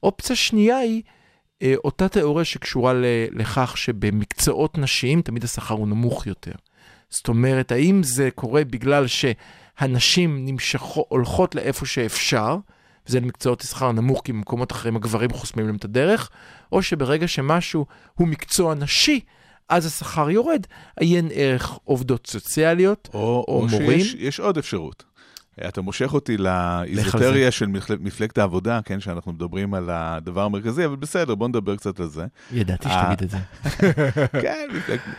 אופציה 0.02 0.36
שנייה 0.36 0.76
היא 0.76 1.02
אה, 1.62 1.74
אותה 1.84 2.08
תיאוריה 2.08 2.44
שקשורה 2.44 2.92
ל- 2.92 3.04
לכך 3.32 3.76
שבמקצועות 3.76 4.78
נשיים 4.78 5.22
תמיד 5.22 5.44
השכר 5.44 5.74
הוא 5.74 5.88
נמוך 5.88 6.26
יותר. 6.26 6.52
זאת 7.10 7.28
אומרת, 7.28 7.72
האם 7.72 8.02
זה 8.02 8.28
קורה 8.34 8.64
בגלל 8.64 9.06
שהנשים 9.06 10.46
נמשכו, 10.46 11.04
הולכות 11.08 11.54
לאיפה 11.54 11.86
שאפשר, 11.86 12.56
וזה 13.06 13.20
למקצועות 13.20 13.60
השכר 13.60 13.92
נמוך 13.92 14.22
כי 14.24 14.32
במקומות 14.32 14.72
אחרים 14.72 14.96
הגברים 14.96 15.30
חוסמים 15.32 15.66
להם 15.66 15.76
את 15.76 15.84
הדרך, 15.84 16.30
או 16.72 16.82
שברגע 16.82 17.28
שמשהו 17.28 17.86
הוא 18.14 18.28
מקצוע 18.28 18.74
נשי, 18.74 19.20
אז 19.68 19.86
השכר 19.86 20.30
יורד, 20.30 20.66
עיין 21.00 21.28
ערך 21.32 21.78
עובדות 21.84 22.26
סוציאליות, 22.26 23.08
או, 23.14 23.18
או 23.20 23.44
או 23.48 23.66
מורים. 23.70 24.00
שיש 24.00 24.14
יש 24.14 24.40
עוד 24.40 24.58
אפשרות. 24.58 25.04
אתה 25.68 25.80
מושך 25.80 26.14
אותי 26.14 26.36
לאיזוטריה 26.36 27.50
של 27.50 27.66
מפל- 27.66 27.96
מפלגת 28.00 28.38
העבודה, 28.38 28.80
כן, 28.84 29.00
שאנחנו 29.00 29.32
מדברים 29.32 29.74
על 29.74 29.88
הדבר 29.90 30.42
המרכזי, 30.42 30.84
אבל 30.84 30.96
בסדר, 30.96 31.34
בוא 31.34 31.48
נדבר 31.48 31.76
קצת 31.76 32.00
על 32.00 32.06
זה. 32.08 32.26
ידעתי 32.52 32.88
אה. 32.88 33.02
שתגיד 33.02 33.22
את 33.22 33.30
זה. 33.30 33.36
כן, 34.42 34.68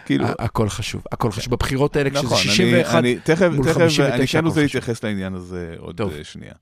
כאילו, 0.05 0.25
הכל 0.39 0.69
חשוב, 0.69 1.03
הכל 1.11 1.31
חשוב. 1.31 1.51
בבחירות 1.53 1.95
האלה, 1.95 2.09
כשזה 2.09 2.23
נכון, 2.25 2.37
61, 2.37 2.93
אני, 2.99 3.11
אני 3.13 3.19
תכף, 3.23 3.49
מול 3.55 3.65
תכף, 3.65 3.73
59 3.77 4.15
אני 4.15 4.27
כן 4.27 4.45
רוצה. 4.45 4.61
להתייחס 4.61 5.03
לעניין 5.03 5.33
הזה 5.33 5.75
עוד. 5.77 6.01
אה, 6.01 6.23
שנייה. 6.23 6.53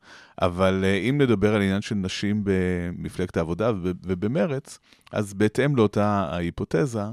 אבל 0.42 0.82
אה, 0.84 0.96
אם 1.10 1.22
נדבר 1.22 1.56
על 1.56 1.62
עניין 1.62 1.82
של 1.82 1.96
נשים 1.96 2.42
במפלגת 2.44 3.38
העבודה 3.38 3.72
וב- 3.72 3.92
ובמרץ, 4.06 4.80
אז 5.12 5.34
בהתאם 5.34 5.76
לאותה 5.76 6.06
ההיפותזה, 6.32 7.00
אה, 7.02 7.12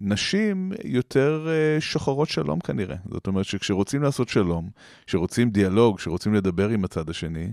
נשים 0.00 0.72
יותר 0.84 1.46
אה, 1.48 1.80
שוחרות 1.80 2.28
שלום 2.28 2.60
כנראה. 2.60 2.96
זאת 3.10 3.26
אומרת 3.26 3.44
שכשרוצים 3.44 4.02
לעשות 4.02 4.28
שלום, 4.28 4.70
כשרוצים 5.06 5.50
דיאלוג, 5.50 5.96
כשרוצים 5.96 6.34
לדבר 6.34 6.68
עם 6.68 6.84
הצד 6.84 7.10
השני, 7.10 7.52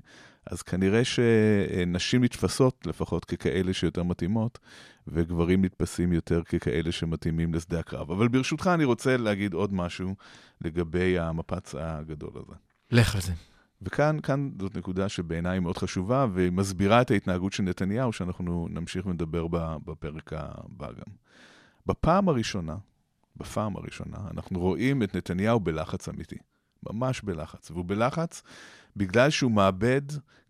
אז 0.51 0.61
כנראה 0.61 1.01
שנשים 1.03 2.23
נתפסות 2.23 2.87
לפחות 2.87 3.25
ככאלה 3.25 3.73
שיותר 3.73 4.03
מתאימות, 4.03 4.59
וגברים 5.07 5.65
נתפסים 5.65 6.13
יותר 6.13 6.43
ככאלה 6.43 6.91
שמתאימים 6.91 7.53
לשדה 7.53 7.79
הקרב. 7.79 8.11
אבל 8.11 8.27
ברשותך 8.27 8.69
אני 8.73 8.83
רוצה 8.83 9.17
להגיד 9.17 9.53
עוד 9.53 9.73
משהו 9.73 10.15
לגבי 10.61 11.19
המפץ 11.19 11.75
הגדול 11.79 12.31
הזה. 12.35 12.55
לך 12.91 13.15
על 13.15 13.21
זה. 13.21 13.33
וכאן 13.81 14.17
כאן 14.23 14.49
זאת 14.61 14.77
נקודה 14.77 15.09
שבעיניי 15.09 15.51
היא 15.51 15.59
מאוד 15.59 15.77
חשובה, 15.77 16.25
והיא 16.33 16.51
מסבירה 16.51 17.01
את 17.01 17.11
ההתנהגות 17.11 17.53
של 17.53 17.63
נתניהו, 17.63 18.13
שאנחנו 18.13 18.67
נמשיך 18.69 19.05
ונדבר 19.05 19.47
בה 19.47 19.77
בפרק 19.85 20.33
הבא 20.33 20.91
גם. 20.91 21.13
בפעם 21.87 22.29
הראשונה, 22.29 22.75
בפעם 23.37 23.77
הראשונה, 23.77 24.17
אנחנו 24.31 24.59
רואים 24.59 25.03
את 25.03 25.15
נתניהו 25.15 25.59
בלחץ 25.59 26.09
אמיתי. 26.09 26.37
ממש 26.83 27.21
בלחץ. 27.21 27.71
והוא 27.71 27.85
בלחץ 27.87 28.41
בגלל 28.95 29.29
שהוא 29.29 29.51
מאבד 29.51 30.01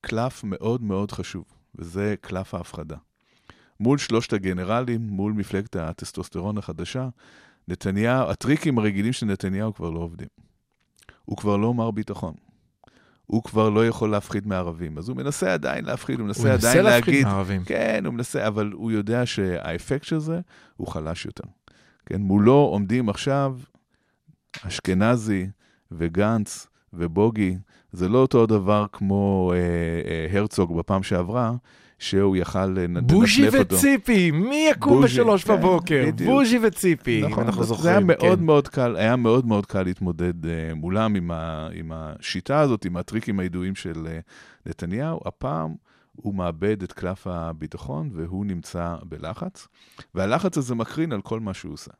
קלף 0.01 0.44
מאוד 0.44 0.82
מאוד 0.82 1.12
חשוב, 1.12 1.46
וזה 1.75 2.15
קלף 2.22 2.53
ההפחדה. 2.53 2.98
מול 3.79 3.98
שלושת 3.98 4.34
הגנרלים, 4.34 5.01
מול 5.01 5.34
מפלגת 5.34 5.75
הטסטוסטרון 5.75 6.58
החדשה, 6.58 7.10
נתניהו, 7.67 8.29
הטריקים 8.29 8.77
הרגילים 8.77 9.13
של 9.13 9.25
נתניהו 9.25 9.74
כבר 9.74 9.89
לא 9.89 10.00
עובדים. 10.00 10.27
הוא 11.25 11.38
כבר 11.38 11.58
לא 11.58 11.74
מר 11.74 11.91
ביטחון. 11.91 12.34
הוא 13.27 13.43
כבר 13.43 13.69
לא 13.69 13.88
יכול 13.88 14.10
להפחיד 14.12 14.48
מערבים. 14.48 14.98
אז 14.98 15.10
הוא 15.10 15.17
מנסה 15.17 15.53
עדיין 15.53 15.86
להפחיד, 15.86 16.19
הוא 16.19 16.27
מנסה 16.27 16.43
הוא 16.43 16.51
מנסה 16.51 16.69
עדיין 16.69 16.86
להפחיד 16.86 17.13
להגיד... 17.13 17.27
מערבים. 17.27 17.63
כן, 17.63 18.03
הוא 18.05 18.13
מנסה, 18.13 18.48
אבל 18.48 18.72
הוא 18.74 18.91
יודע 18.91 19.25
שהאפקט 19.25 20.03
של 20.03 20.19
זה 20.19 20.39
הוא 20.77 20.88
חלש 20.88 21.25
יותר. 21.25 21.43
כן, 22.05 22.22
מולו 22.22 22.53
עומדים 22.53 23.10
עכשיו 23.10 23.57
אשכנזי 24.67 25.48
וגנץ 25.91 26.67
ובוגי. 26.93 27.57
זה 27.91 28.10
לא 28.10 28.17
אותו 28.17 28.46
דבר 28.46 28.86
כמו 28.91 29.53
אה, 29.55 29.57
אה, 30.12 30.39
הרצוג 30.39 30.77
בפעם 30.77 31.03
שעברה, 31.03 31.53
שהוא 32.00 32.36
יכל 32.38 32.60
אה, 32.60 32.88
בוז'י 33.01 33.42
לנפנף 33.42 33.60
אותו. 33.60 33.75
וציפי, 33.75 34.32
מי 34.32 34.68
יקום 34.72 34.94
בוז'י, 34.94 35.06
בשלוש 35.13 35.44
כן, 35.44 35.56
בבוקר? 35.58 36.04
בדיוק. 36.08 36.30
בוז'י 36.32 36.60
וציפי, 36.63 37.22
אם 37.25 37.30
נכון, 37.30 37.44
אנחנו 37.46 37.62
זה- 37.63 37.68
זוכרים. 37.68 37.84
זה 37.84 37.89
היה 37.89 38.00
מאוד 38.00 38.39
כן. 38.39 38.46
מאוד 38.46 38.68
קל, 38.68 38.96
היה 38.96 39.16
מאוד 39.16 39.46
מאוד 39.46 39.66
קל 39.66 39.84
להתמודד 39.84 40.46
uh, 40.46 40.48
מולם 40.75 41.16
עם, 41.16 41.32
ה, 41.32 41.68
עם 41.74 41.92
השיטה 41.96 42.60
הזאת, 42.60 42.86
עם 42.86 42.98
הטריקים 42.98 43.39
הידועים 43.39 43.75
של 43.75 43.94
uh, 44.08 44.70
נתניהו. 44.70 45.20
הפעם 45.25 45.75
הוא 46.16 46.36
מאבד 46.36 46.84
את 46.84 46.92
קלף 46.92 47.27
הביטחון 47.27 48.10
והוא 48.13 48.46
נמצא 48.46 48.96
בלחץ, 49.04 49.68
והלחץ 50.16 50.58
הזה 50.58 50.75
מקרין 50.75 51.12
על 51.12 51.22
כל 51.22 51.39
מה 51.39 51.54
שהוא 51.54 51.74
עושה. 51.74 51.92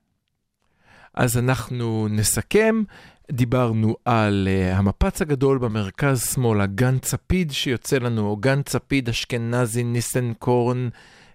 אז 1.18 1.38
אנחנו 1.38 2.08
נסכם. 2.10 2.84
דיברנו 3.32 3.96
על 4.06 4.48
uh, 4.48 4.76
המפץ 4.76 5.22
הגדול 5.22 5.58
במרכז 5.58 6.34
שמאל, 6.34 6.62
הגנץ 6.62 7.14
לפיד 7.14 7.52
שיוצא 7.52 7.98
לנו, 7.98 8.28
או 8.28 8.38
גנץ 8.38 8.76
לפיד 8.76 9.10
אשכנזי 9.10 9.84
ניסנקורן, 9.84 10.90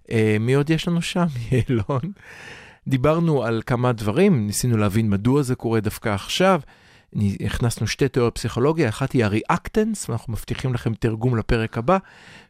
uh, 0.04 0.10
מי 0.40 0.54
עוד 0.54 0.70
יש 0.70 0.88
לנו 0.88 1.02
שם? 1.02 1.26
יעלון. 1.50 2.00
דיברנו 2.88 3.44
על 3.44 3.62
כמה 3.66 3.92
דברים, 3.92 4.46
ניסינו 4.46 4.76
להבין 4.76 5.10
מדוע 5.10 5.42
זה 5.42 5.54
קורה 5.54 5.80
דווקא 5.80 6.08
עכשיו. 6.08 6.60
הכנסנו 7.44 7.86
שתי 7.86 8.08
תיאוריות 8.08 8.34
פסיכולוגיה, 8.34 8.88
אחת 8.88 9.12
היא 9.12 9.24
הריאקטנס, 9.24 10.08
ואנחנו 10.08 10.32
מבטיחים 10.32 10.74
לכם 10.74 10.94
תרגום 10.94 11.36
לפרק 11.36 11.78
הבא, 11.78 11.98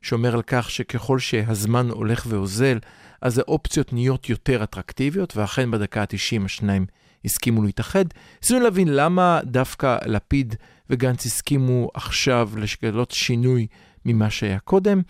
שאומר 0.03 0.35
על 0.35 0.43
כך 0.47 0.71
שככל 0.71 1.19
שהזמן 1.19 1.89
הולך 1.91 2.27
ואוזל, 2.29 2.79
אז 3.21 3.39
האופציות 3.39 3.93
נהיות 3.93 4.29
יותר 4.29 4.63
אטרקטיביות, 4.63 5.37
ואכן 5.37 5.71
בדקה 5.71 6.01
ה-90 6.01 6.45
השניים 6.45 6.87
הסכימו 7.25 7.63
להתאחד. 7.63 8.05
ניסינו 8.43 8.61
להבין 8.61 8.89
למה 8.89 9.41
דווקא 9.45 9.97
לפיד 10.07 10.55
וגנץ 10.91 11.27
הסכימו 11.27 11.89
עכשיו 11.95 12.51
לשקלות 12.57 13.11
שינוי 13.11 13.67
ממה 14.05 14.31
שהיה 14.31 14.59
קודם. 14.59 15.03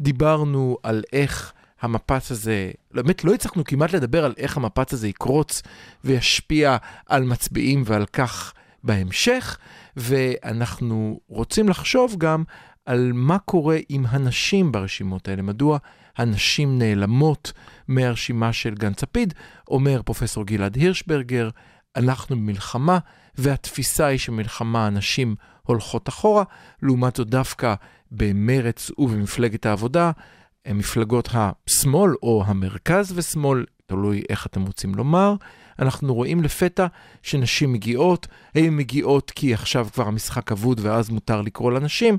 דיברנו 0.00 0.76
על 0.82 1.02
איך 1.12 1.52
המפץ 1.80 2.30
הזה, 2.30 2.70
באמת 2.90 3.24
לא 3.24 3.34
הצלחנו 3.34 3.64
כמעט 3.64 3.92
לדבר 3.92 4.24
על 4.24 4.34
איך 4.36 4.56
המפץ 4.56 4.92
הזה 4.92 5.08
יקרוץ 5.08 5.62
וישפיע 6.04 6.76
על 7.06 7.24
מצביעים 7.24 7.82
ועל 7.86 8.06
כך 8.06 8.52
בהמשך, 8.84 9.58
ואנחנו 9.96 11.20
רוצים 11.28 11.68
לחשוב 11.68 12.16
גם 12.18 12.44
על 12.88 13.12
מה 13.14 13.38
קורה 13.38 13.78
עם 13.88 14.04
הנשים 14.08 14.72
ברשימות 14.72 15.28
האלה, 15.28 15.42
מדוע 15.42 15.78
הנשים 16.16 16.78
נעלמות 16.78 17.52
מהרשימה 17.88 18.52
של 18.52 18.74
גנץ 18.74 19.02
לפיד, 19.02 19.34
אומר 19.68 20.02
פרופסור 20.02 20.44
גלעד 20.46 20.76
הירשברגר, 20.76 21.48
אנחנו 21.96 22.36
במלחמה, 22.36 22.98
והתפיסה 23.38 24.06
היא 24.06 24.18
שמלחמה 24.18 24.86
הנשים 24.86 25.34
הולכות 25.62 26.08
אחורה, 26.08 26.44
לעומת 26.82 27.16
זאת 27.16 27.28
דווקא 27.28 27.74
במרץ 28.10 28.90
ובמפלגת 28.98 29.66
העבודה, 29.66 30.10
מפלגות 30.68 31.28
השמאל 31.32 32.10
או 32.22 32.44
המרכז 32.46 33.12
ושמאל, 33.16 33.64
תלוי 33.88 34.22
איך 34.28 34.46
אתם 34.46 34.62
רוצים 34.62 34.94
לומר, 34.94 35.34
אנחנו 35.78 36.14
רואים 36.14 36.42
לפתע 36.42 36.86
שנשים 37.22 37.72
מגיעות, 37.72 38.26
הן 38.54 38.76
מגיעות 38.76 39.30
כי 39.30 39.54
עכשיו 39.54 39.88
כבר 39.92 40.06
המשחק 40.06 40.52
אבוד 40.52 40.80
ואז 40.82 41.10
מותר 41.10 41.42
לקרוא 41.42 41.72
לנשים, 41.72 42.18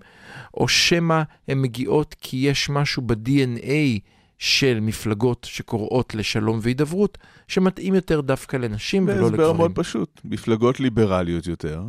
או 0.53 0.67
שמא 0.67 1.21
הן 1.47 1.61
מגיעות 1.61 2.15
כי 2.21 2.38
יש 2.38 2.69
משהו 2.69 3.03
ב-DNA 3.05 3.99
של 4.38 4.79
מפלגות 4.81 5.47
שקוראות 5.49 6.15
לשלום 6.15 6.59
והידברות, 6.61 7.17
שמתאים 7.47 7.95
יותר 7.95 8.21
דווקא 8.21 8.57
לנשים 8.57 9.03
ולא 9.03 9.13
לגברים. 9.13 9.31
בהסבר 9.31 9.53
מאוד 9.53 9.71
פשוט, 9.75 10.21
מפלגות 10.25 10.79
ליברליות 10.79 11.47
יותר. 11.47 11.83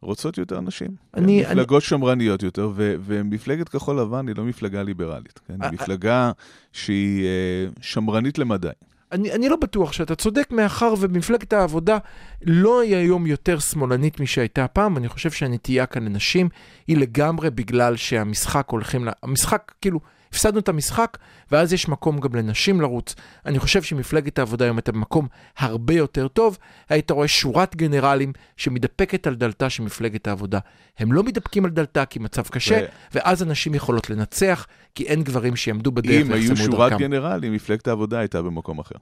רוצות 0.00 0.38
יותר 0.38 0.60
נשים. 0.60 0.88
אני, 1.14 1.42
מפלגות 1.42 1.82
אני... 1.82 1.88
שמרניות 1.88 2.42
יותר, 2.42 2.70
ו- 2.74 2.94
ומפלגת 3.00 3.68
כחול 3.68 4.00
לבן 4.00 4.28
היא 4.28 4.36
לא 4.36 4.44
מפלגה 4.44 4.82
ליברלית, 4.82 5.40
כן? 5.48 5.62
היא 5.62 5.70
מפלגה 5.72 6.32
שהיא 6.72 7.24
uh, 7.24 7.78
שמרנית 7.80 8.38
למדי. 8.38 8.68
אני, 9.12 9.32
אני 9.32 9.48
לא 9.48 9.56
בטוח 9.56 9.92
שאתה 9.92 10.14
צודק, 10.14 10.48
מאחר 10.50 10.94
ומפלגת 10.98 11.52
העבודה 11.52 11.98
לא 12.42 12.80
היא 12.80 12.96
היום 12.96 13.26
יותר 13.26 13.58
שמאלנית 13.58 14.20
משהייתה 14.20 14.68
פעם. 14.68 14.96
אני 14.96 15.08
חושב 15.08 15.30
שהנטייה 15.30 15.86
כאן 15.86 16.04
לנשים 16.04 16.48
היא 16.86 16.96
לגמרי 16.96 17.50
בגלל 17.50 17.96
שהמשחק 17.96 18.68
הולכים, 18.70 19.04
לה, 19.04 19.12
המשחק 19.22 19.72
כאילו... 19.80 20.00
הפסדנו 20.30 20.58
את 20.58 20.68
המשחק, 20.68 21.18
ואז 21.52 21.72
יש 21.72 21.88
מקום 21.88 22.18
גם 22.18 22.34
לנשים 22.34 22.80
לרוץ. 22.80 23.14
אני 23.46 23.58
חושב 23.58 23.82
שמפלגת 23.82 24.38
העבודה 24.38 24.64
היום 24.64 24.76
הייתה 24.76 24.92
במקום 24.92 25.26
הרבה 25.58 25.94
יותר 25.94 26.28
טוב. 26.28 26.58
היית 26.88 27.10
רואה 27.10 27.28
שורת 27.28 27.76
גנרלים 27.76 28.32
שמתדפקת 28.56 29.26
על 29.26 29.34
דלתה 29.34 29.70
של 29.70 29.82
מפלגת 29.82 30.26
העבודה. 30.26 30.58
הם 30.98 31.12
לא 31.12 31.22
מתדפקים 31.22 31.64
על 31.64 31.70
דלתה 31.70 32.04
כי 32.04 32.18
מצב 32.18 32.42
קשה, 32.42 32.80
ו... 32.80 32.86
ואז 33.14 33.42
הנשים 33.42 33.74
יכולות 33.74 34.10
לנצח, 34.10 34.66
כי 34.94 35.04
אין 35.04 35.22
גברים 35.22 35.56
שיעמדו 35.56 35.92
בדרך 35.92 36.26
אם 36.26 36.32
היו 36.32 36.56
שורת 36.56 36.92
דרכם. 36.92 36.98
גנרלים, 36.98 37.52
מפלגת 37.52 37.88
העבודה 37.88 38.18
הייתה 38.18 38.42
במקום 38.42 38.78
אחר. 38.78 38.96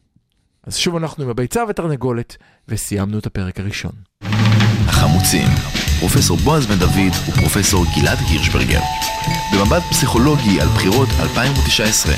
אז 0.64 0.76
שוב 0.76 0.97
אנחנו 0.97 1.25
עם 1.25 1.30
הביצה 1.30 1.62
ותרנגולת, 1.68 2.37
וסיימנו 2.68 3.18
את 3.18 3.26
הפרק 3.26 3.61
הראשון. 3.61 3.92
החמוצים, 4.87 5.49
פרופסור 5.99 6.37
בועז 6.37 6.67
בן 6.67 6.79
דוד 6.79 7.12
ופרופסור 7.29 7.85
גלעד 7.97 8.19
הירשברגר. 8.29 8.81
במבט 9.53 9.83
פסיכולוגי 9.91 10.61
על 10.61 10.69
בחירות 10.69 11.09
2019. 11.21 12.15